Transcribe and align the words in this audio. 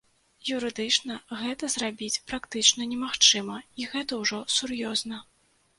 Юрыдычна 0.53 1.17
гэта 1.41 1.69
зрабіць 1.75 2.21
практычна 2.33 2.81
немагчыма, 2.95 3.61
і 3.83 3.91
гэта 3.95 4.13
ўжо 4.25 4.43
сур'ёзна. 4.57 5.27